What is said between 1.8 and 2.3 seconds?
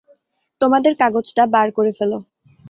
Fail.